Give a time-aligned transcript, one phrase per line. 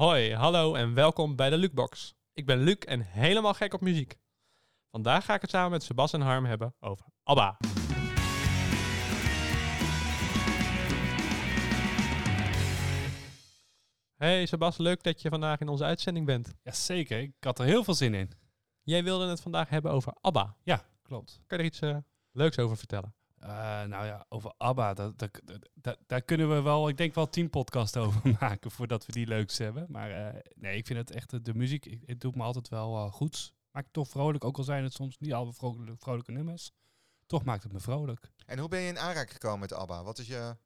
[0.00, 2.14] Hoi, hallo en welkom bij de Lukebox.
[2.32, 4.18] Ik ben Luc en helemaal gek op muziek.
[4.90, 7.56] Vandaag ga ik het samen met Sebas en Harm hebben over ABBA.
[14.16, 16.54] Hey Sebas, leuk dat je vandaag in onze uitzending bent.
[16.62, 18.30] Jazeker, ik had er heel veel zin in.
[18.82, 20.56] Jij wilde het vandaag hebben over ABBA.
[20.62, 21.40] Ja, klopt.
[21.46, 21.96] Kan je er iets eh,
[22.32, 23.14] leuks over vertellen?
[23.42, 23.48] Uh,
[23.82, 25.40] nou ja, over ABBA, dat, dat,
[25.74, 29.26] dat, daar kunnen we wel, ik denk wel tien podcasts over maken voordat we die
[29.26, 29.86] leuks hebben.
[29.88, 32.96] Maar uh, nee, ik vind het echt, de muziek, ik, het doet me altijd wel
[32.96, 33.52] uh, goed.
[33.70, 36.70] Maakt toch vrolijk, ook al zijn het soms niet alle vrolijke, vrolijke nummers.
[37.26, 38.30] Toch maakt het me vrolijk.
[38.46, 40.02] En hoe ben je in aanraking gekomen met ABBA?
[40.02, 40.56] Wat is je...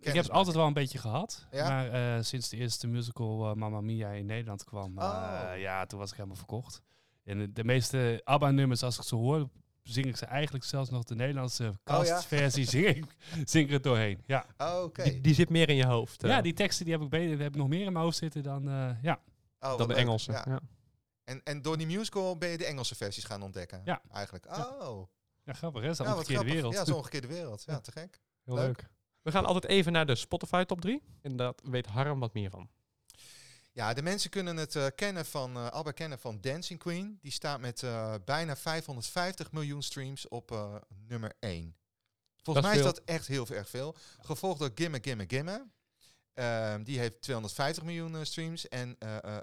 [0.00, 1.46] ik heb het altijd wel een beetje gehad.
[1.50, 1.68] Ja?
[1.68, 5.52] Maar sinds de eerste musical Mamma Mia in Nederland kwam, oh.
[5.56, 6.82] ja, toen was ik helemaal verkocht.
[7.24, 9.48] En de, de meeste ABBA-nummers, als ik ze hoor,
[9.82, 12.80] zing ik ze eigenlijk zelfs nog de Nederlandse castversie, oh, ja?
[12.80, 13.04] zing, ik,
[13.48, 14.22] zing ik er doorheen.
[14.26, 14.46] Ja.
[14.58, 15.02] Oh, oké.
[15.02, 16.24] Die, die, zit meer in je hoofd.
[16.24, 16.30] Uh.
[16.30, 18.42] Ja, die teksten die heb ik, beter, heb ik nog meer in mijn hoofd zitten
[18.42, 19.20] dan, uh, ja.
[19.60, 20.32] Oh, dan de Engelse.
[20.32, 20.44] Ja.
[20.48, 20.60] ja.
[21.24, 23.82] En, en door die musical ben je de Engelse versies gaan ontdekken?
[23.84, 24.02] Ja.
[24.10, 24.46] Eigenlijk.
[24.46, 25.08] Oh.
[25.44, 25.86] Ja, grappig hè?
[25.86, 26.74] Dat is een omgekeerde wereld.
[26.74, 27.62] Ja, zo'n omgekeerde wereld.
[27.66, 28.20] Ja, te gek.
[28.44, 28.66] Heel leuk.
[28.66, 28.90] leuk.
[29.22, 31.02] We gaan altijd even naar de Spotify top 3.
[31.20, 32.68] En daar weet Harm wat meer van.
[33.74, 37.18] Ja, de mensen kunnen het uh, kennen van, uh, Abba kennen van Dancing Queen.
[37.20, 41.76] Die staat met uh, bijna 550 miljoen streams op nummer 1.
[42.42, 43.96] Volgens mij is dat echt heel erg veel.
[44.20, 45.66] Gevolgd door Gimme Gimme Gimme.
[46.34, 48.68] Ehm, die heeft 250 miljoen streams.
[48.68, 48.98] En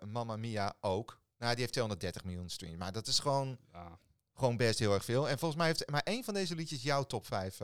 [0.06, 1.22] Mamma Mia ook.
[1.38, 2.78] Nou, die heeft 230 miljoen streams.
[2.78, 4.00] Maar dat is gewoon, ja.
[4.34, 5.30] gewoon best heel erg veel.
[5.30, 7.62] En volgens mij heeft maar één van deze liedjes jouw top 5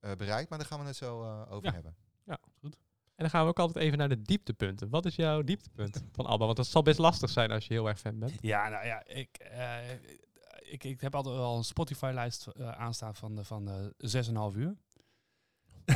[0.00, 0.48] bereikt.
[0.48, 1.72] Maar daar gaan we het zo over ja.
[1.72, 2.05] hebben.
[3.16, 4.90] En dan gaan we ook altijd even naar de dieptepunten.
[4.90, 6.44] Wat is jouw dieptepunt van ABBA?
[6.44, 8.32] Want dat zal best lastig zijn als je heel erg fan bent.
[8.40, 9.90] Ja, nou ja, ik, uh,
[10.72, 14.76] ik, ik heb altijd wel een Spotify-lijst uh, aanstaan van, van uh, 6,5 uur.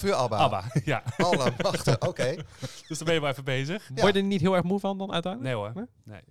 [0.00, 0.36] 6,5 uur ABBA?
[0.36, 1.02] ABBA, ja.
[1.16, 2.08] Alle wachten, oké.
[2.08, 2.34] Okay.
[2.88, 3.90] dus dan ben je wel even bezig.
[3.94, 4.00] Ja.
[4.00, 5.54] Word je er niet heel erg moe van dan uiteindelijk?
[5.54, 6.22] Nee hoor, nee.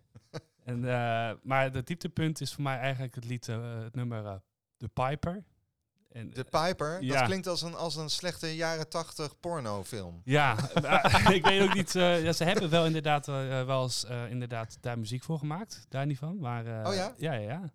[0.63, 0.79] En,
[1.43, 4.41] maar het dieptepunt is voor mij eigenlijk het lied, het nummer
[4.77, 5.43] The Piper.
[6.17, 7.13] En, de Piper, ja.
[7.13, 10.21] dat klinkt als een, als een slechte jaren tachtig pornofilm.
[10.23, 10.57] Ja,
[11.29, 11.95] ik weet ook niet.
[11.95, 15.85] Uh, ja, ze hebben wel inderdaad uh, wel eens uh, inderdaad daar muziek voor gemaakt,
[15.89, 16.39] daar niet van.
[16.39, 17.13] Maar, oh ja?
[17.17, 17.71] Ja, ja, ja.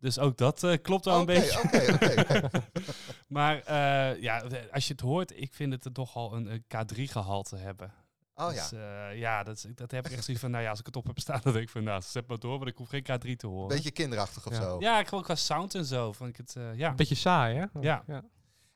[0.00, 1.62] Dus ook dat klopt wel okay, een beetje.
[1.62, 2.50] Oké, okay, oké.
[3.36, 3.72] maar
[4.20, 7.92] ja, als je het hoort, ik vind het er toch al een, een K3-gehalte hebben.
[8.38, 9.10] Oh dus, ja.
[9.10, 11.06] Uh, ja, dat, dat heb ik echt zoiets van, nou ja, als ik het op
[11.06, 13.36] heb staan, dan denk ik van, nou, zet maar door, want ik hoef geen K3
[13.36, 13.68] te horen.
[13.68, 14.62] Beetje kinderachtig of ja.
[14.62, 14.76] zo.
[14.80, 16.94] Ja, ik gewoon qua sound en zo, vond ik het, uh, ja.
[16.94, 17.64] Beetje saai, hè?
[17.80, 18.02] Ja.
[18.06, 18.24] ja.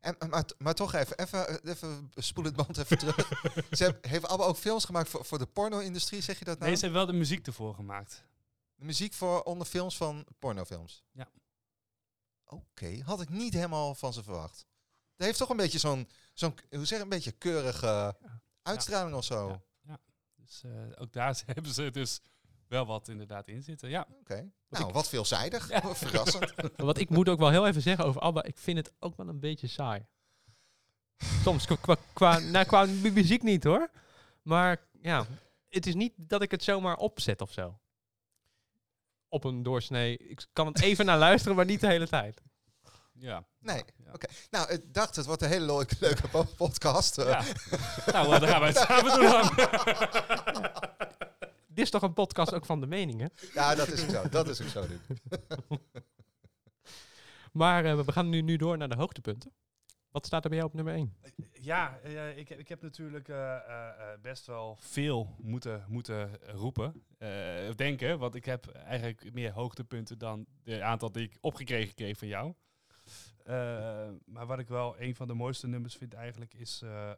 [0.00, 3.16] En, maar, maar toch even, even, even spoel het band even terug.
[3.70, 6.70] ze hebben, heeft allemaal ook films gemaakt voor, voor de porno-industrie, zeg je dat nou?
[6.70, 8.24] Nee, ze hebben wel de muziek ervoor gemaakt.
[8.74, 11.04] De muziek voor onder films van pornofilms?
[11.12, 11.28] Ja.
[12.44, 13.02] Oké, okay.
[13.04, 14.66] had ik niet helemaal van ze verwacht.
[15.16, 18.16] Dat heeft toch een beetje zo'n, zo'n hoe zeg een beetje keurige
[18.70, 19.60] uitstraling of zo.
[20.50, 22.20] Dus uh, ook daar hebben ze dus
[22.68, 23.88] wel wat inderdaad in zitten.
[23.88, 24.06] Ja.
[24.10, 24.20] Oké.
[24.20, 24.52] Okay.
[24.68, 24.94] Nou, ik...
[24.94, 25.68] wat veelzijdig.
[25.68, 25.94] Ja.
[25.94, 26.52] Verrassend.
[26.76, 29.28] wat ik moet ook wel heel even zeggen over ABBA, ik vind het ook wel
[29.28, 30.06] een beetje saai.
[31.42, 33.90] Soms qua, qua, qua, nou, qua muziek niet hoor.
[34.42, 35.26] Maar ja,
[35.68, 37.78] het is niet dat ik het zomaar opzet of zo.
[39.28, 40.16] Op een doorsnee.
[40.16, 42.42] Ik kan het even naar luisteren, maar niet de hele tijd.
[43.20, 43.44] Ja.
[43.58, 44.12] Nee, ja.
[44.12, 44.26] oké.
[44.50, 47.16] Nou, ik dacht, het wordt een hele leuke, leuke podcast.
[47.16, 47.42] Ja.
[48.12, 49.50] nou, dan gaan we het samen doen dan.
[51.68, 53.32] Dit is toch een podcast ook van de meningen?
[53.54, 54.28] Ja, dat is ook zo.
[54.28, 54.84] Dat is ook zo,
[57.52, 59.52] maar uh, we gaan nu, nu door naar de hoogtepunten.
[60.10, 61.16] Wat staat er bij jou op nummer 1?
[61.52, 63.56] Ja, uh, ik, ik heb natuurlijk uh,
[64.22, 67.04] best wel veel moeten, moeten roepen.
[67.76, 72.28] denken, want ik heb eigenlijk meer hoogtepunten dan de aantal die ik opgekregen kreeg van
[72.28, 72.54] jou.
[73.46, 77.10] Uh, maar wat ik wel een van de mooiste nummers vind eigenlijk is uh,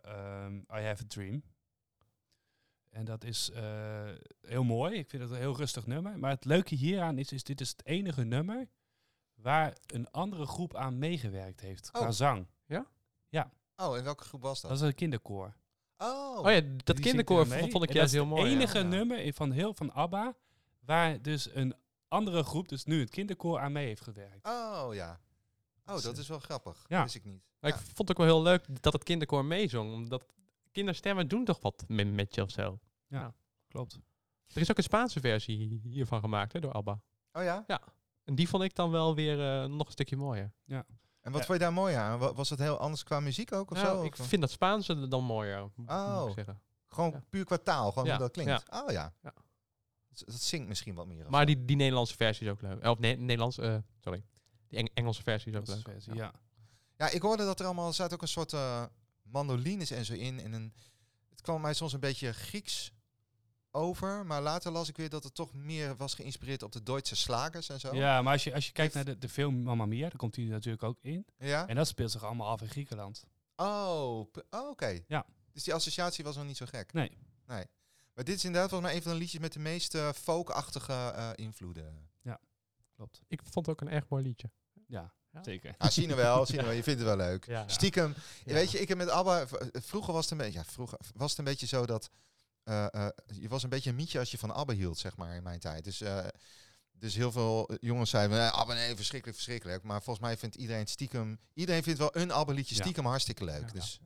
[0.45, 1.43] um, I Have a Dream.
[2.91, 4.11] En dat is uh,
[4.41, 4.99] heel mooi.
[4.99, 6.19] Ik vind het een heel rustig nummer.
[6.19, 8.69] Maar het leuke hieraan is, is dit is het enige nummer
[9.35, 12.01] waar een andere groep aan meegewerkt heeft oh.
[12.01, 12.47] qua zang.
[12.67, 12.87] Ja?
[13.29, 13.53] Ja.
[13.77, 14.71] Oh, en welke groep was dat?
[14.71, 15.55] Dat is een kinderkoor.
[15.99, 18.43] Oh, oh ja, dat kinderkoor vond ik juist heel mooi.
[18.43, 18.85] Het enige ja.
[18.85, 20.35] nummer van heel van ABBA
[20.81, 21.75] waar dus een
[22.09, 24.47] andere groep, dus nu het kinderkoor, aan mee heeft gewerkt.
[24.47, 25.21] Oh ja.
[25.87, 26.85] Oh, dat is wel grappig.
[26.89, 26.97] Ja.
[26.97, 27.43] Dat wist ik niet.
[27.59, 27.77] Maar ja.
[27.77, 29.93] ik vond het ook wel heel leuk dat het kinderkoor meezong.
[29.93, 30.27] Omdat
[30.73, 32.79] kinderstemmen doen toch wat met, je of zo.
[33.07, 33.35] Ja, ja,
[33.69, 34.01] klopt.
[34.47, 37.01] Er is ook een Spaanse versie hiervan gemaakt hè, door ABBA.
[37.33, 37.65] Oh ja?
[37.67, 37.81] Ja.
[38.25, 40.53] En die vond ik dan wel weer uh, nog een stukje mooier.
[40.65, 40.85] Ja.
[41.21, 41.47] En wat ja.
[41.47, 42.19] vond je daar mooi aan?
[42.19, 44.03] Was het heel anders qua muziek ook of nou, zo?
[44.03, 45.63] Ik vind dat Spaanse dan mooier.
[45.63, 46.21] Oh.
[46.21, 46.61] Moet ik zeggen.
[46.87, 47.25] Gewoon ja.
[47.29, 48.11] puur qua taal, gewoon ja.
[48.11, 48.65] hoe dat klinkt.
[48.71, 48.83] Ja.
[48.83, 49.15] Oh ja.
[49.23, 49.35] ja.
[50.09, 51.31] Dat, dat zingt misschien wat meer.
[51.31, 52.87] Maar die, die Nederlandse versie is ook leuk.
[52.87, 54.25] Of nee, Nederlands, uh, sorry.
[54.73, 55.83] Die Eng Engelse versie is ook leuk.
[55.83, 56.33] Versie, ja.
[56.97, 58.85] Ja, ik hoorde dat er allemaal, staat ook een soort uh,
[59.23, 60.41] mandolines en zo in.
[60.41, 60.75] En een,
[61.29, 62.93] het kwam mij soms een beetje Grieks
[63.71, 64.27] over.
[64.27, 67.69] Maar later las ik weer dat het toch meer was geïnspireerd op de Duitse slagers
[67.69, 67.95] en zo.
[67.95, 70.37] Ja, maar als je, als je kijkt naar de, de film Mamma Mia, daar komt
[70.37, 71.27] hij natuurlijk ook in.
[71.39, 71.67] Ja?
[71.67, 73.25] En dat speelt zich allemaal af in Griekenland.
[73.57, 75.01] Oh, oh, oké.
[75.07, 75.27] Ja.
[75.53, 76.93] Dus die associatie was nog niet zo gek.
[76.93, 77.19] Nee.
[77.47, 77.67] Nee.
[78.15, 80.93] Maar dit is inderdaad volgens mij een van de liedjes met de meest eh, folkachtige
[80.93, 82.11] eh, invloeden.
[82.95, 83.23] Klopt.
[83.29, 84.51] Ik vond het ook een erg mooi liedje.
[84.93, 85.43] Ja, Ja.
[85.43, 85.75] zeker.
[85.79, 86.73] Ah, zien we wel, zien we wel.
[86.73, 87.47] Je vindt het wel leuk.
[87.47, 87.69] Ja.
[87.69, 88.53] Stiekem, Ja.
[88.53, 89.47] weet je, ik heb met ABBA...
[89.73, 92.11] Vroeger was het een beetje, ja, vroeger was het een beetje zo dat...
[92.65, 95.35] eh, eh, je was een beetje een mietje als je van ABBA hield, zeg maar,
[95.35, 95.85] in mijn tijd.
[95.85, 96.25] Dus, eh,
[96.93, 99.83] dus heel veel jongens zeiden, eh, ABBA, nee, verschrikkelijk, verschrikkelijk.
[99.83, 101.39] Maar volgens mij vindt iedereen stiekem...
[101.55, 102.81] Iedereen vindt wel een ABBA-liedje Ja.
[102.81, 103.67] stiekem hartstikke leuk.
[103.67, 103.73] Ja.
[103.73, 104.01] Dus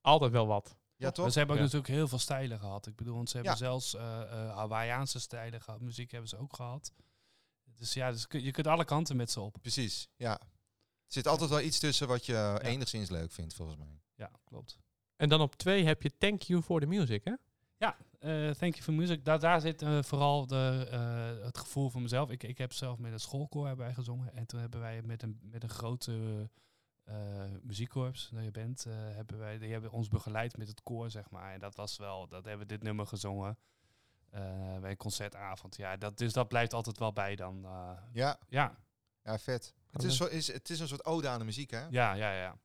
[0.00, 0.76] Altijd wel wat.
[0.96, 1.32] ja, toch?
[1.32, 1.68] Ze hebben ook Ja.
[1.68, 2.86] natuurlijk heel veel stijlen gehad.
[2.86, 3.58] Ik bedoel, want ze hebben Ja.
[3.58, 5.80] zelfs eh eh, Hawaiiaanse stijlen gehad.
[5.80, 6.92] Muziek hebben ze ook gehad.
[7.74, 9.56] Dus ja, dus je kunt alle kanten met ze op.
[9.60, 10.40] Precies, ja.
[10.40, 14.00] Er zit altijd wel iets tussen wat je enigszins leuk vindt, volgens mij.
[14.14, 14.78] Ja, klopt.
[15.16, 17.32] En dan op twee heb je Thank You for the Music, hè?
[18.22, 19.24] Eh, thank you for music.
[19.24, 22.30] Daar, daar zit eh, vooral de, eh, het gevoel van mezelf.
[22.30, 24.34] Ik, ik heb zelf met een schoolkoor hebben wij gezongen.
[24.34, 26.48] En toen hebben wij met een, met een grote
[27.04, 27.14] eh
[27.62, 31.30] muziekkorps, nou, je bent, eh, hebben wij, die hebben ons begeleid met het koor, zeg
[31.30, 31.52] maar.
[31.52, 33.58] En dat was wel, dat hebben we dit nummer gezongen.
[34.32, 35.76] Eh, bij een concertavond.
[35.76, 37.64] Ja, dat, dus dat blijft altijd wel bij dan.
[37.64, 38.76] eh, Ja, ja,
[39.22, 39.74] ja, vet.
[39.90, 41.86] Het is, zo, is, het is een soort ode aan de muziek, hè?
[41.90, 42.58] ja, ja, ja.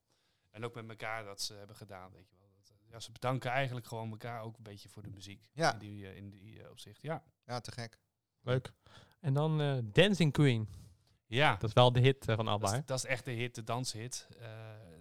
[0.52, 2.50] En ook met elkaar dat ze hebben gedaan, weet je wel.
[2.56, 5.50] Dat, eh, ja, ze bedanken eigenlijk gewoon elkaar ook een beetje voor de muziek.
[5.54, 5.74] Ja.
[5.74, 7.24] In die, in die opzicht, ja.
[7.46, 8.00] Ja, te gek.
[8.42, 8.72] Leuk.
[9.20, 10.70] En dan eh, Dancing Queen.
[11.26, 13.56] Ja, Dat is wel de hit van ABBA, Dat is, dat is echt de hit,
[13.56, 14.28] de danshit.
[14.40, 14.48] Eh,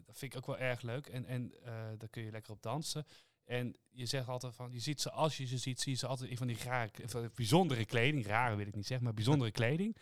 [0.05, 1.07] dat vind ik ook wel erg leuk.
[1.07, 3.07] En, en eh, daar kun je lekker op dansen.
[3.46, 6.06] En je zegt altijd van, je ziet ze, als je ze ziet, zie je ze
[6.06, 8.26] altijd in van die rare, van bijzondere kleding.
[8.26, 9.96] Rare wil ik niet zeggen, maar bijzondere kleding.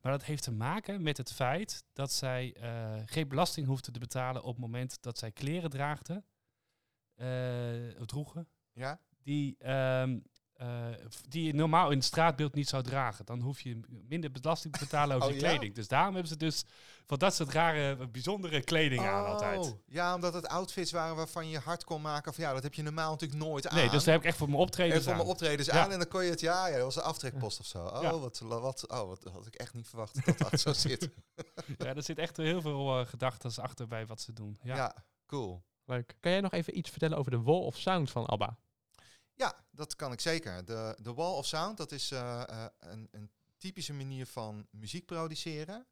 [0.00, 3.98] Maar dat heeft te maken met het feit dat zij eh, geen belasting hoefden te
[3.98, 6.24] betalen op het moment dat zij kleren draagden,
[7.14, 9.00] eh, of droegen, Ja?
[9.22, 10.18] die, ehm,
[10.60, 10.86] eh,
[11.28, 13.24] die je normaal in het straatbeeld niet zou dragen.
[13.26, 15.48] Dan hoef je minder belasting te betalen over Oh, je ja?
[15.48, 15.74] kleding.
[15.74, 16.64] Dus daarom hebben ze dus
[17.06, 19.58] van dat soort rare, bijzondere kleding aan altijd.
[19.58, 22.74] Oh, Ja, omdat het outfits waren waarvan je hard kon maken van ja, dat heb
[22.74, 23.76] je normaal natuurlijk nooit aan.
[23.76, 25.84] Nee, dus daar heb ik echt voor mijn optreden en voor mijn optredens Ja.
[25.84, 27.84] aan en dan kon je het, ja, ja, dat was een aftrekpost of zo.
[27.84, 28.18] Oh, Ja.
[28.18, 31.08] wat, wat, oh, wat had ik echt niet verwacht dat dat zo zit.
[31.78, 34.58] Ja, er zit echt heel veel uh, gedachten achter bij wat ze doen.
[34.62, 34.76] Ja.
[34.76, 34.94] Ja.
[35.26, 35.62] cool.
[35.84, 36.16] Leuk.
[36.20, 38.56] Kan jij nog even iets vertellen over de Wall of Sound van ABBA?
[39.40, 40.64] Ja, dat kan ik zeker.
[40.64, 45.06] De, de Wall of Sound, dat is eh, eh, een, een typische manier van muziek
[45.06, 45.86] produceren.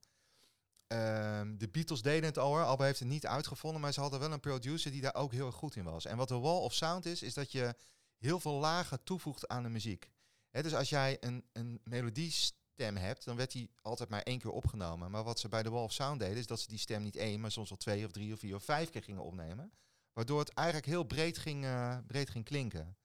[0.87, 2.59] Ehm, de Beatles deden het al.
[2.59, 5.47] Alba heeft het niet uitgevonden, maar ze hadden wel een producer die daar ook heel
[5.47, 6.05] erg goed in was.
[6.05, 7.75] En wat de Wall of Sound is, is dat je
[8.19, 10.11] heel veel lagen toevoegt aan de muziek.
[10.51, 14.51] Hè, dus als jij een, een melodiestem hebt, dan werd die altijd maar één keer
[14.51, 15.11] opgenomen.
[15.11, 17.17] Maar wat ze bij de Wall of Sound deden, is dat ze die stem niet
[17.17, 19.73] één, maar soms wel twee of drie of vier of vijf keer gingen opnemen.
[20.13, 22.97] Waardoor het eigenlijk heel breed ging, eh, breed ging klinken.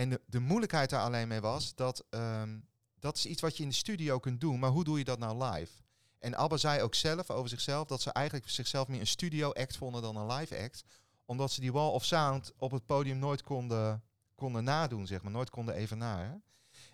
[0.00, 2.58] En de, de moeilijkheid daar alleen mee was dat ehm,
[2.98, 5.18] dat is iets wat je in de studio kunt doen, maar hoe doe je dat
[5.18, 5.72] nou live?
[6.18, 9.76] En ABBA zei ook zelf over zichzelf dat ze eigenlijk zichzelf meer een studio act
[9.76, 10.84] vonden dan een live act,
[11.24, 14.02] omdat ze die wall of sound op het podium nooit konden,
[14.34, 16.42] konden nadoen, zeg maar, nooit konden evenaren.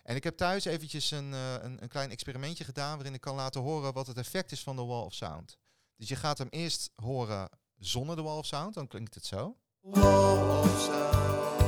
[0.03, 3.35] En ik heb thuis eventjes een, eh, een, een klein experimentje gedaan waarin ik kan
[3.35, 5.59] laten horen wat het effect is van de wall of sound.
[5.97, 9.57] Dus je gaat hem eerst horen zonder de wall of sound, dan klinkt het zo.
[9.81, 11.66] Wall of sound,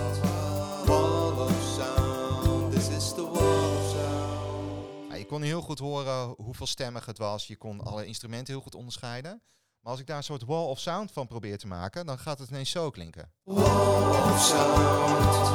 [5.29, 7.47] kon heel goed horen hoeveel stemmig het was.
[7.47, 9.43] Je kon alle instrumenten heel goed onderscheiden.
[9.81, 12.39] Maar als ik daar een soort wall of sound van probeer te maken, dan gaat
[12.39, 13.33] het ineens zo klinken.
[13.43, 15.49] Wall of sound,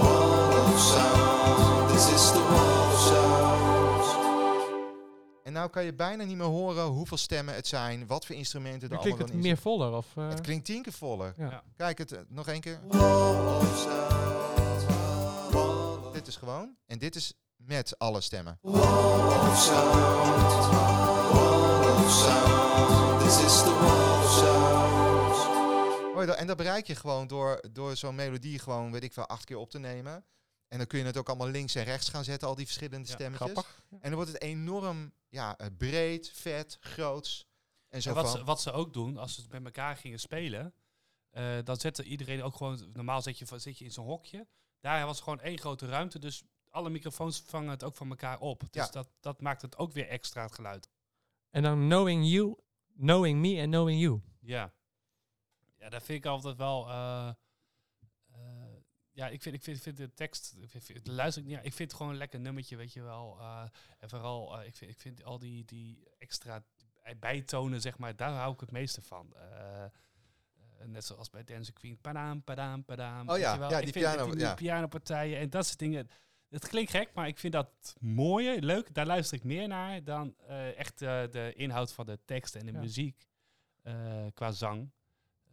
[0.00, 4.22] wall of sound, this is the wall of sound.
[5.44, 8.90] En nou kan je bijna niet meer horen hoeveel stemmen het zijn, wat voor instrumenten
[8.90, 9.92] er allemaal klinkt dan het meer voller?
[9.92, 11.34] Of, eh, het klinkt tien keer voller.
[11.36, 11.50] ja.
[11.50, 11.62] Ja.
[11.76, 12.80] Kijk het eh, nog één keer.
[16.12, 16.76] Dit is gewoon.
[16.86, 17.34] En dit is
[17.66, 18.58] met alle stemmen.
[26.36, 29.56] En dat bereik je gewoon door, door zo'n melodie gewoon, weet ik wel, acht keer
[29.56, 30.24] op te nemen.
[30.68, 33.08] En dan kun je het ook allemaal links en rechts gaan zetten, al die verschillende
[33.08, 33.50] Ja, stemmetjes.
[33.50, 33.82] grappig.
[33.90, 37.46] En dan wordt het enorm ja, eh, breed, vet, groots.
[37.88, 38.38] En zo En wat, van.
[38.38, 40.74] ze, wat ze ook doen, als ze het met elkaar gingen spelen,
[41.30, 44.46] eh, dan zette iedereen ook gewoon, normaal zit je, zit je in zo'n hokje.
[44.80, 46.42] Daar was gewoon één grote ruimte, dus
[46.74, 48.60] alle microfoons vangen het ook van elkaar op.
[48.60, 48.90] Dus Ja.
[48.90, 50.90] dat, dat maakt het ook weer extra het geluid.
[51.50, 52.56] En dan Knowing You,
[52.96, 54.20] Knowing Me en Knowing You.
[54.40, 54.72] Ja.
[55.76, 56.88] Ja, dat vind ik altijd wel.
[56.88, 57.28] eh,
[58.32, 58.74] eh,
[59.10, 60.54] ja, ik vind, ik vind, vind de tekst.
[60.60, 61.56] Ik vind, vind- luister ik niet.
[61.58, 63.36] Ja, ik vind het gewoon een lekker nummertje, weet je wel.
[63.40, 63.64] eh,
[63.98, 66.64] en vooral, ik, vind, ik vind al die, die extra
[67.18, 69.34] bijtonen, zeg maar, daar hou ik het meeste van.
[70.86, 72.00] Net zoals bij Dance Queen.
[72.00, 73.28] Padaam, padaam, padaam.
[73.28, 73.70] Oh weet ja, je wel.
[73.70, 74.54] ja, Ik die vind piano- die, ja.
[74.54, 76.08] pianopartijen en dat soort dingen.
[76.54, 78.94] Het klinkt gek, maar ik vind dat mooier, leuk.
[78.94, 82.66] Daar luister ik meer naar dan eh, echt eh, de inhoud van de tekst en
[82.66, 82.78] de Ja.
[82.80, 83.26] muziek
[83.82, 83.94] eh,
[84.34, 84.90] qua zang.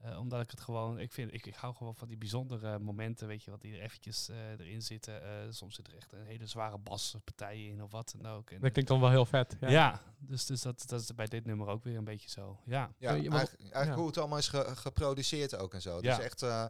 [0.01, 3.27] Eh, omdat ik het gewoon, ik vind, ik, ik hou gewoon van die bijzondere momenten,
[3.27, 5.23] weet je, wat die er eventjes eh, erin zitten.
[5.23, 8.49] Eh, soms zit er echt een hele zware baspartij in of wat dan ook.
[8.51, 9.57] En, Dat klinkt dan wel heel vet.
[9.59, 10.01] ja, Ja.
[10.19, 12.59] dus, dus dat, dat is bij dit nummer ook weer een beetje zo.
[12.65, 13.95] Ja, Ja, je- maar- eigenlijk, eigenlijk ja.
[13.97, 15.95] hoe het allemaal is ge- geproduceerd ook en zo.
[16.01, 16.15] Ja.
[16.15, 16.65] Dus echt, eh,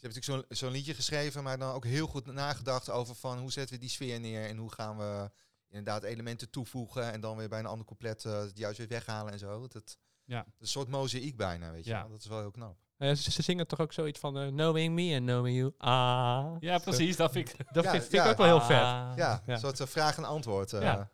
[0.00, 3.38] ze hebben natuurlijk zo'n zo'n liedje geschreven, maar dan ook heel goed nagedacht over van
[3.38, 5.30] hoe zetten we die sfeer neer en hoe gaan we
[5.68, 9.32] inderdaad elementen toevoegen en dan weer bij een ander couplet eh, het juist weer weghalen
[9.32, 9.68] en zo.
[9.68, 10.36] Dat, Ja.
[10.38, 12.00] dat is een soort mozaïek bijna, weet je Ja.
[12.00, 12.10] wel.
[12.10, 12.76] Dat is wel heel knap.
[12.98, 15.72] Nou ja, ze, ze zingen toch ook zoiets van eh, Knowing me and knowing you.
[15.78, 16.56] Ah.
[16.60, 17.56] ja precies, dat vind ik...
[17.72, 18.24] Dat Ja, vind, vind ja.
[18.24, 18.68] ik ook wel heel vet.
[18.76, 19.42] Ja, ja.
[19.46, 20.70] een soort eh, vraag en antwoord.
[20.70, 21.10] Ja.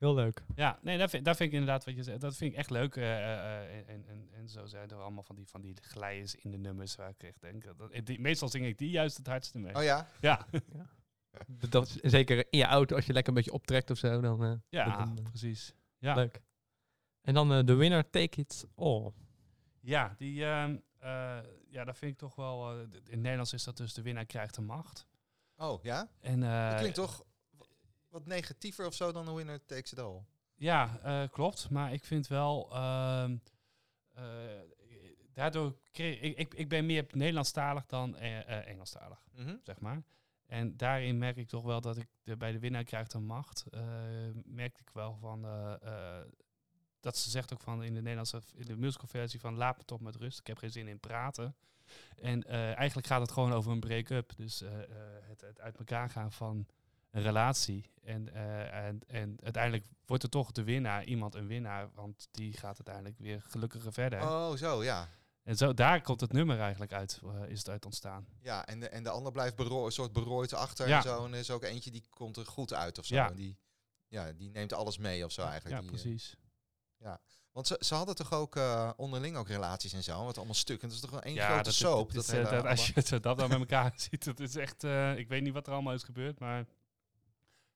[0.00, 0.42] Heel leuk.
[0.54, 2.20] Ja, nee, dat vind, dat vind ik inderdaad wat je zegt.
[2.20, 2.96] Dat vind ik echt leuk.
[2.96, 3.04] eh,
[3.34, 6.50] eh, eh, en, en, en zo zijn er allemaal van die, van die glijers in
[6.50, 7.64] de nummers waar ik echt denk.
[7.78, 9.74] Dat, die, meestal zing ik die juist het hardste mee.
[9.74, 10.06] Oh ja?
[10.20, 10.46] Ja,
[11.70, 14.52] Dat- zeker in je auto, als je lekker een beetje optrekt of zo, dan eh,
[14.68, 15.74] ja, dan, precies.
[15.98, 16.40] Ja, leuk.
[17.20, 19.12] En dan de winner, take it all.
[19.80, 21.38] ja, die, ehm, eh,
[21.68, 22.70] ja, dat vind ik toch wel.
[22.72, 25.06] eh, in het Nederlands is dat dus de winnaar krijgt de macht.
[25.56, 26.08] Oh ja?
[26.20, 27.24] En, eh, Dat klinkt toch
[28.10, 30.22] wat negatiever of zo dan de winner takes it all.
[30.60, 31.70] Ja, eh, klopt.
[31.70, 32.70] Maar ik vind wel.
[32.72, 33.36] ehm,
[34.14, 34.24] eh,
[35.32, 39.24] daardoor kreeg ik, ik, ik ben meer Nederlandstalig dan eh, Engelstalig.
[39.34, 39.56] Mhm.
[39.62, 40.02] zeg maar.
[40.46, 43.64] En daarin merk ik toch wel dat ik de, bij de winnaar krijgt een macht.
[44.44, 45.42] merkte ik wel van
[47.00, 50.00] dat ze zegt ook van in de Nederlandse in de musicalversie van laat me toch
[50.00, 50.38] met rust.
[50.38, 51.56] Ik heb geen zin in praten.
[52.16, 52.44] En
[52.76, 54.32] eigenlijk gaat het gewoon over een break-up.
[54.36, 54.60] Dus
[55.28, 56.66] het, het uit elkaar gaan van
[57.10, 57.90] een relatie.
[58.02, 62.52] En, eh, en, en uiteindelijk wordt er toch de winnaar, iemand een winnaar, want die
[62.52, 64.20] gaat uiteindelijk weer gelukkiger verder.
[64.22, 65.08] Oh, zo, ja.
[65.42, 68.26] En zo, daar komt het nummer eigenlijk uit, eh, is het uit ontstaan.
[68.40, 70.96] Ja, en de, en de ander blijft bero een soort berooid achter Ja.
[70.96, 71.24] en zo.
[71.24, 73.14] En er is ook eentje die komt er goed uit of zo.
[73.14, 73.28] Ja.
[73.28, 73.58] En die,
[74.08, 75.74] ja, die neemt alles mee of zo eigenlijk.
[75.82, 76.36] Ja, Die, eh, precies.
[77.52, 78.58] want ze, ze hadden toch ook
[78.96, 80.24] onderling ook relaties en zo.
[80.24, 80.88] Wat allemaal stukken.
[80.88, 82.06] Dat is toch wel één Ja, grote dat, soap.
[82.06, 84.84] dat, Dat, is, hele dat, als je dat dan met elkaar ziet, dat is echt...
[85.16, 86.66] ik weet niet wat er allemaal is gebeurd, maar...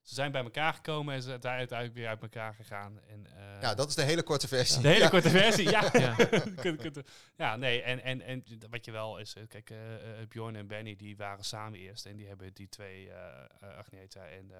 [0.05, 2.99] Ze zijn bij elkaar gekomen en ze zijn uiteindelijk weer uit elkaar gegaan.
[3.07, 4.81] En, eh, Ja, dat is de hele korte versie.
[4.81, 5.09] de hele Ja.
[5.09, 5.89] korte versie, ja.
[5.99, 6.15] Ja.
[7.37, 9.35] Ja, nee, en, en, en wat je wel is...
[9.35, 9.77] eh, Kijk, eh,
[10.27, 12.05] Bjorn en Benny, die waren samen eerst.
[12.05, 14.51] En die hebben die twee, eh, Agneta en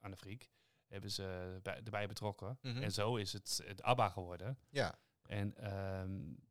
[0.00, 0.48] Anne Friek,
[0.88, 2.58] hebben ze bij, erbij betrokken.
[2.62, 2.82] Mhm.
[2.82, 4.58] En zo is het, het ABBA geworden.
[4.70, 4.94] Ja.
[5.26, 6.47] En En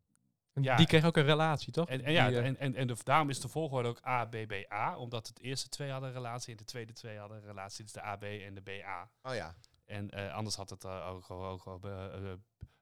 [0.62, 0.76] Ja.
[0.76, 1.90] Die kreeg ook een relatie, toch?
[1.90, 4.98] En, en ja, Die, eh, en, en, en de, daarom is de volgorde ook ABBA,
[4.98, 7.84] omdat het eerste twee hadden een relatie en de tweede twee hadden een relatie.
[7.84, 9.10] Dus de AB en de BA.
[9.22, 9.56] Oh ja.
[9.86, 11.88] En eh, anders had het eh, ook ook, ook,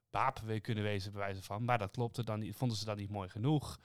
[0.09, 1.63] Baap weer kunnen wezen, bij wijze van.
[1.63, 3.79] Maar dat klopte dan niet, vonden ze dan niet mooi genoeg.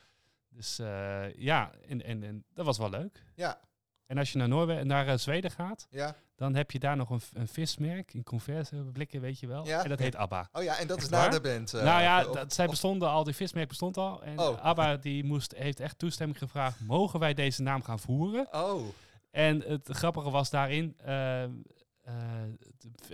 [0.48, 3.24] Dus eh, ja, en, en, en dat was wel leuk.
[3.34, 3.60] Ja.
[4.10, 6.14] En als je naar, Noorwegen, naar eh, Zweden gaat, Ja.
[6.36, 9.66] dan heb je daar nog een, een vismerk in converse blikken, weet je wel.
[9.66, 9.82] Ja.
[9.82, 10.48] En dat heet ABBA.
[10.52, 11.30] Oh ja, en dat is na waar?
[11.30, 11.74] de band.
[11.74, 14.22] eh, nou ja, dat, zij bestonden al, die vismerk bestond al.
[14.22, 14.64] En Oh.
[14.64, 18.48] ABBA die moest, heeft echt toestemming gevraagd, mogen wij deze naam gaan voeren?
[18.52, 18.82] Oh.
[19.30, 21.50] En het grappige was daarin, eh, eh,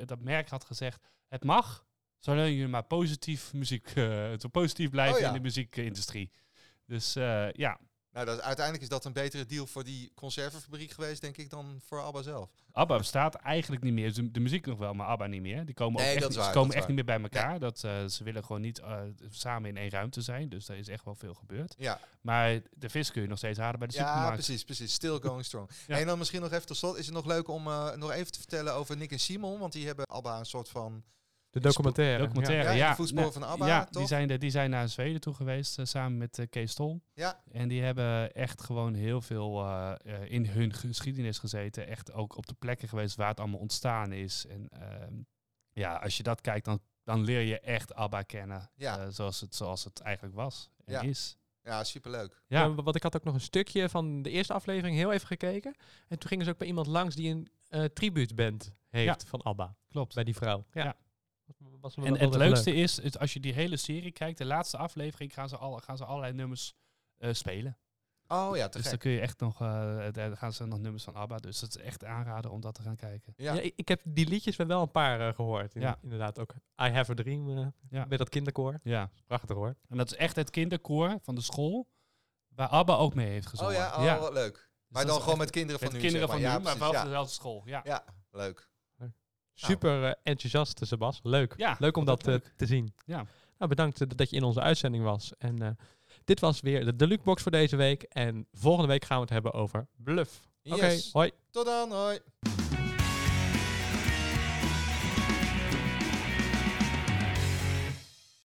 [0.04, 1.84] dat merk had gezegd, het mag,
[2.18, 4.04] zolang jullie maar positief muziek, eh,
[4.38, 5.26] zo positief blijven Oh ja.
[5.28, 6.30] in de muziekindustrie.
[6.86, 7.78] Dus eh, ja,
[8.16, 11.80] Nou, dat, uiteindelijk is dat een betere deal voor die conservenfabriek geweest, denk ik, dan
[11.87, 12.50] voor ABBA zelf.
[12.73, 14.14] ABBA bestaat eigenlijk niet meer.
[14.14, 15.64] De, de muziek nog wel, maar ABBA niet meer.
[15.66, 17.58] Die komen Nee, ook echt, niet- waar, ze komen echt niet meer bij elkaar.
[17.58, 20.49] Dat, eh, ze willen gewoon niet eh, samen in één ruimte zijn.
[20.49, 21.75] Dus daar is echt wel veel gebeurd.
[21.78, 24.35] Ja, Maar de vis kun je nog steeds halen bij de ja supermarkt.
[24.35, 24.92] precies, precies.
[24.92, 25.70] Still going strong.
[25.87, 25.99] Ja.
[25.99, 28.32] En dan misschien nog even tot slot, is het nog leuk om eh, nog even
[28.32, 31.02] te vertellen over Nick en Simon, want die hebben ABBA een soort van...
[31.60, 32.18] de documentaire.
[32.22, 32.94] Documentaire, Ja, ja.
[32.94, 33.92] voetsporen Nou, van ABBA, Ja, toch?
[33.98, 37.00] die zijn, de, die zijn naar Zweden toe geweest, eh, samen met eh, Kees Tol.
[37.14, 37.42] Ja.
[37.52, 41.86] En die hebben echt gewoon heel veel eh, eh, in hun geschiedenis gezeten.
[41.86, 44.46] Echt ook op de plekken geweest waar het allemaal ontstaan is.
[44.46, 45.14] En ehm,
[45.72, 48.70] ja, als je dat kijkt, dan, dan leer je echt ABBA kennen.
[48.75, 49.10] Ja.
[49.10, 51.00] zoals, het, zoals het eigenlijk was en Ja.
[51.00, 51.36] is.
[51.62, 52.42] Ja, superleuk.
[52.46, 55.26] Ja, Ja, wat ik had ook nog een stukje van de eerste aflevering heel even
[55.26, 55.75] gekeken.
[56.08, 59.76] En toen gingen ze ook bij iemand langs die een eh tributeband heeft van ABBA.
[59.88, 60.14] klopt.
[60.14, 60.64] Bij die vrouw.
[60.72, 60.96] Ja.
[61.80, 62.78] Was En, het leukste leuk.
[62.82, 65.96] is, het, als je die hele serie kijkt, de laatste aflevering gaan ze, al, gaan
[65.96, 66.74] ze allerlei nummers
[67.16, 67.78] eh, spelen.
[68.28, 71.04] Oh ja, te Dus dan kun je echt nog, eh, daar gaan ze nog nummers
[71.04, 71.36] van ABBA.
[71.36, 73.32] Dus dat is echt aanraden om dat te gaan kijken.
[73.36, 73.54] Ja.
[73.54, 75.74] Ja, ik, heb die liedjes wel een paar eh, gehoord.
[75.74, 75.98] In- Ja.
[76.02, 78.04] Inderdaad ook I Have a Dream eh, Ja.
[78.08, 78.80] met dat kinderkoor.
[78.82, 79.10] Ja.
[79.26, 79.74] Prachtig hoor.
[79.88, 81.86] En dat is echt het kinderkoor van de school,
[82.48, 83.74] waar ABBA ook mee heeft Oh gezongen.
[83.74, 84.54] ja, oh, wat leuk.
[84.54, 86.58] Dus maar dan is gewoon met kinderen van met nu, kinderen zeg van maar.
[86.60, 87.62] nu, ja, maar wel van dezelfde school.
[87.64, 88.68] Ja, Ja, leuk.
[89.64, 91.20] Super eh, enthousiast, Sebas.
[91.22, 91.54] Leuk.
[91.56, 92.52] ja Leuk om dat eh, leuk.
[92.56, 92.94] te zien.
[93.06, 93.26] Ja.
[93.58, 95.32] Nou, bedankt eh, dat je in onze uitzending was.
[95.38, 95.78] En
[96.25, 98.02] dit was weer de Deluxe Box voor deze week.
[98.02, 100.40] En volgende week gaan we het hebben over Bluff.
[100.64, 101.12] Oké, Yes.
[101.12, 101.30] hoi.
[101.50, 102.18] Tot dan, hoi.